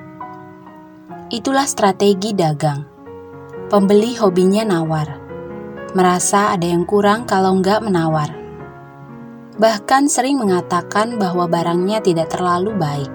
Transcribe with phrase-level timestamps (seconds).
[1.28, 2.80] Itulah strategi dagang.
[3.68, 5.19] Pembeli hobinya nawar
[5.92, 8.30] merasa ada yang kurang kalau nggak menawar.
[9.60, 13.12] Bahkan sering mengatakan bahwa barangnya tidak terlalu baik.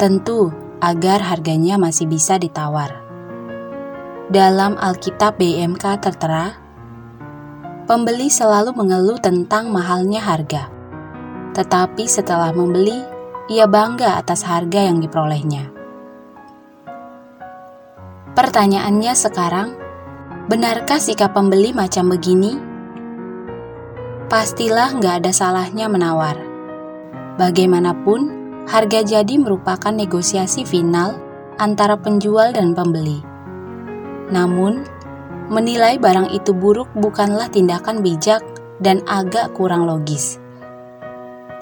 [0.00, 0.48] Tentu
[0.80, 3.02] agar harganya masih bisa ditawar.
[4.32, 6.56] Dalam Alkitab BMK tertera,
[7.84, 10.72] pembeli selalu mengeluh tentang mahalnya harga.
[11.52, 13.04] Tetapi setelah membeli,
[13.52, 15.68] ia bangga atas harga yang diperolehnya.
[18.32, 19.81] Pertanyaannya sekarang,
[20.42, 22.58] Benarkah sikap pembeli macam begini?
[24.26, 26.34] Pastilah nggak ada salahnya menawar.
[27.38, 28.20] Bagaimanapun,
[28.66, 31.14] harga jadi merupakan negosiasi final
[31.62, 33.22] antara penjual dan pembeli.
[34.34, 34.82] Namun,
[35.46, 38.42] menilai barang itu buruk bukanlah tindakan bijak
[38.82, 40.42] dan agak kurang logis.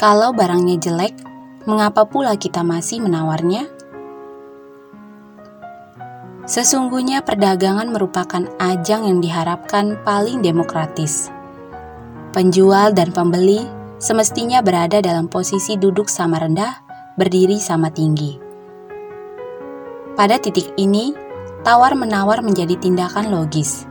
[0.01, 1.21] Kalau barangnya jelek,
[1.69, 3.80] mengapa pula kita masih menawarnya?
[6.51, 11.31] Sesungguhnya perdagangan merupakan ajang yang diharapkan paling demokratis.
[12.35, 13.63] Penjual dan pembeli
[14.03, 16.75] semestinya berada dalam posisi duduk sama rendah,
[17.15, 18.35] berdiri sama tinggi.
[20.19, 21.15] Pada titik ini,
[21.63, 23.87] tawar-menawar menjadi tindakan logis,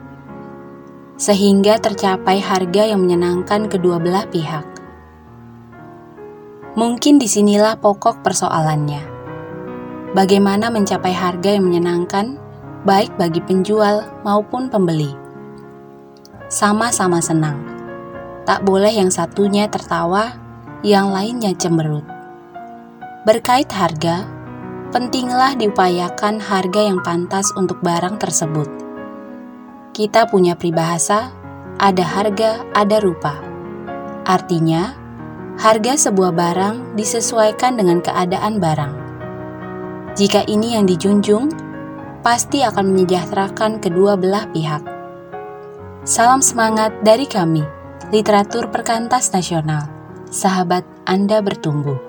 [1.16, 4.68] sehingga tercapai harga yang menyenangkan kedua belah pihak.
[6.76, 9.16] Mungkin di sinilah pokok persoalannya.
[10.12, 12.49] Bagaimana mencapai harga yang menyenangkan
[12.88, 15.12] baik bagi penjual maupun pembeli.
[16.48, 17.60] Sama-sama senang.
[18.48, 20.34] Tak boleh yang satunya tertawa,
[20.82, 22.02] yang lainnya cemberut.
[23.28, 24.26] Berkait harga,
[24.90, 28.70] pentinglah diupayakan harga yang pantas untuk barang tersebut.
[29.94, 31.30] Kita punya peribahasa,
[31.78, 33.38] ada harga, ada rupa.
[34.26, 34.96] Artinya,
[35.60, 38.94] harga sebuah barang disesuaikan dengan keadaan barang.
[40.18, 41.69] Jika ini yang dijunjung,
[42.20, 44.84] pasti akan menyejahterakan kedua belah pihak.
[46.04, 47.64] Salam semangat dari kami,
[48.12, 49.88] Literatur Perkantas Nasional.
[50.30, 52.09] Sahabat Anda bertumbuh.